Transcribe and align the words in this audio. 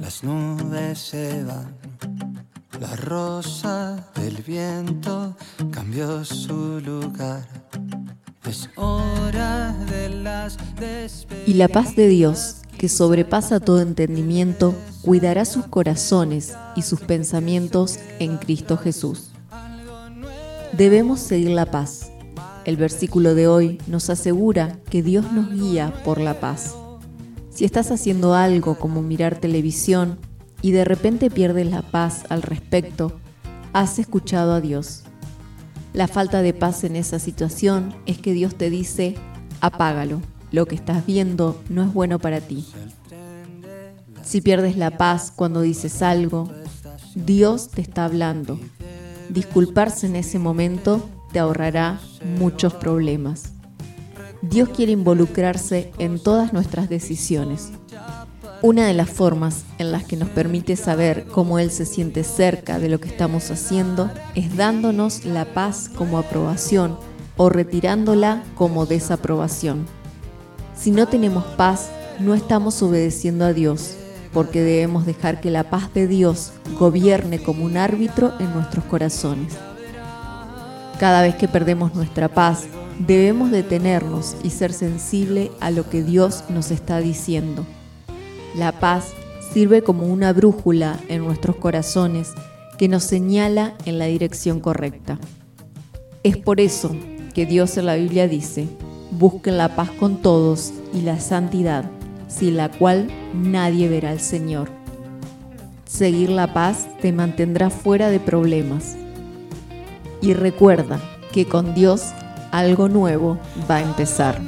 las 0.00 0.22
nubes 0.22 0.98
se 0.98 1.44
van. 1.44 1.74
La 2.80 2.94
rosa 2.96 4.10
del 4.14 4.42
viento 4.42 5.34
cambió 5.70 6.24
su 6.24 6.80
lugar. 6.80 7.46
Es 8.48 8.68
hora 8.76 9.72
de 9.90 10.10
las 10.10 10.58
Y 11.46 11.54
la 11.54 11.68
paz 11.68 11.96
de 11.96 12.08
Dios, 12.08 12.56
que 12.76 12.88
sobrepasa 12.88 13.60
todo 13.60 13.80
entendimiento, 13.80 14.74
cuidará 15.02 15.44
sus 15.44 15.66
corazones 15.66 16.54
y 16.76 16.82
sus 16.82 17.00
pensamientos 17.00 17.98
en 18.18 18.36
Cristo 18.36 18.76
Jesús. 18.76 19.30
Debemos 20.76 21.20
seguir 21.20 21.50
la 21.50 21.70
paz. 21.70 22.10
El 22.64 22.76
versículo 22.76 23.34
de 23.34 23.46
hoy 23.46 23.78
nos 23.86 24.10
asegura 24.10 24.78
que 24.90 25.02
Dios 25.02 25.32
nos 25.32 25.50
guía 25.50 26.02
por 26.04 26.20
la 26.20 26.40
paz. 26.40 26.74
Si 27.54 27.64
estás 27.64 27.92
haciendo 27.92 28.34
algo 28.34 28.74
como 28.80 29.00
mirar 29.00 29.36
televisión 29.36 30.18
y 30.60 30.72
de 30.72 30.84
repente 30.84 31.30
pierdes 31.30 31.70
la 31.70 31.82
paz 31.82 32.24
al 32.28 32.42
respecto, 32.42 33.20
has 33.72 34.00
escuchado 34.00 34.54
a 34.54 34.60
Dios. 34.60 35.04
La 35.92 36.08
falta 36.08 36.42
de 36.42 36.52
paz 36.52 36.82
en 36.82 36.96
esa 36.96 37.20
situación 37.20 37.94
es 38.06 38.18
que 38.18 38.32
Dios 38.32 38.56
te 38.56 38.70
dice, 38.70 39.14
apágalo, 39.60 40.20
lo 40.50 40.66
que 40.66 40.74
estás 40.74 41.06
viendo 41.06 41.62
no 41.68 41.84
es 41.84 41.94
bueno 41.94 42.18
para 42.18 42.40
ti. 42.40 42.66
Si 44.24 44.40
pierdes 44.40 44.76
la 44.76 44.98
paz 44.98 45.32
cuando 45.34 45.60
dices 45.60 46.02
algo, 46.02 46.50
Dios 47.14 47.68
te 47.68 47.82
está 47.82 48.04
hablando. 48.04 48.58
Disculparse 49.28 50.08
en 50.08 50.16
ese 50.16 50.40
momento 50.40 51.08
te 51.32 51.38
ahorrará 51.38 52.00
muchos 52.36 52.74
problemas. 52.74 53.53
Dios 54.50 54.68
quiere 54.68 54.92
involucrarse 54.92 55.90
en 55.98 56.18
todas 56.18 56.52
nuestras 56.52 56.90
decisiones. 56.90 57.72
Una 58.60 58.86
de 58.86 58.92
las 58.92 59.08
formas 59.08 59.64
en 59.78 59.90
las 59.90 60.04
que 60.04 60.16
nos 60.16 60.28
permite 60.28 60.76
saber 60.76 61.24
cómo 61.26 61.58
Él 61.58 61.70
se 61.70 61.86
siente 61.86 62.24
cerca 62.24 62.78
de 62.78 62.90
lo 62.90 63.00
que 63.00 63.08
estamos 63.08 63.50
haciendo 63.50 64.10
es 64.34 64.54
dándonos 64.54 65.24
la 65.24 65.46
paz 65.46 65.88
como 65.88 66.18
aprobación 66.18 66.98
o 67.38 67.48
retirándola 67.48 68.42
como 68.54 68.84
desaprobación. 68.84 69.86
Si 70.76 70.90
no 70.90 71.08
tenemos 71.08 71.44
paz, 71.44 71.88
no 72.20 72.34
estamos 72.34 72.82
obedeciendo 72.82 73.46
a 73.46 73.54
Dios, 73.54 73.96
porque 74.34 74.62
debemos 74.62 75.06
dejar 75.06 75.40
que 75.40 75.50
la 75.50 75.70
paz 75.70 75.92
de 75.94 76.06
Dios 76.06 76.52
gobierne 76.78 77.42
como 77.42 77.64
un 77.64 77.78
árbitro 77.78 78.34
en 78.38 78.52
nuestros 78.52 78.84
corazones. 78.84 79.54
Cada 80.98 81.22
vez 81.22 81.34
que 81.34 81.48
perdemos 81.48 81.94
nuestra 81.94 82.28
paz, 82.28 82.64
debemos 82.98 83.50
detenernos 83.50 84.36
y 84.42 84.50
ser 84.50 84.72
sensible 84.72 85.50
a 85.60 85.70
lo 85.70 85.88
que 85.90 86.02
Dios 86.02 86.44
nos 86.48 86.70
está 86.70 87.00
diciendo. 87.00 87.66
La 88.56 88.72
paz 88.72 89.12
sirve 89.52 89.82
como 89.82 90.06
una 90.06 90.32
brújula 90.32 90.98
en 91.08 91.24
nuestros 91.24 91.56
corazones 91.56 92.30
que 92.78 92.88
nos 92.88 93.04
señala 93.04 93.74
en 93.84 93.98
la 93.98 94.06
dirección 94.06 94.60
correcta. 94.60 95.18
Es 96.22 96.36
por 96.36 96.60
eso 96.60 96.94
que 97.34 97.46
Dios 97.46 97.76
en 97.76 97.86
la 97.86 97.96
Biblia 97.96 98.28
dice, 98.28 98.68
busquen 99.10 99.58
la 99.58 99.74
paz 99.74 99.90
con 99.90 100.22
todos 100.22 100.72
y 100.92 101.02
la 101.02 101.18
santidad, 101.18 101.90
sin 102.28 102.56
la 102.56 102.70
cual 102.70 103.08
nadie 103.34 103.88
verá 103.88 104.10
al 104.10 104.20
Señor. 104.20 104.70
Seguir 105.84 106.30
la 106.30 106.52
paz 106.52 106.86
te 107.00 107.12
mantendrá 107.12 107.70
fuera 107.70 108.08
de 108.10 108.20
problemas. 108.20 108.96
Y 110.24 110.32
recuerda 110.32 110.98
que 111.34 111.46
con 111.46 111.74
Dios 111.74 112.14
algo 112.50 112.88
nuevo 112.88 113.38
va 113.70 113.76
a 113.76 113.82
empezar. 113.82 114.40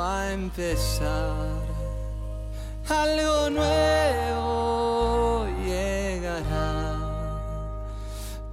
a 0.00 0.32
empezar. 0.32 1.34
Algo 2.88 3.50
nuevo 3.50 5.46
llegará. 5.66 6.98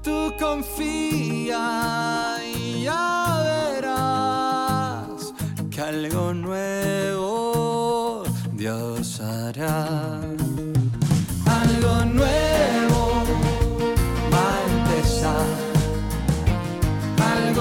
Tú 0.02 0.34
confía 0.40 1.60
y 2.44 2.86
ya 2.86 3.44
verás 3.78 5.34
que 5.70 5.82
algo 5.82 6.34
nuevo 6.34 8.24
Dios 8.54 9.22
hará. 9.22 10.45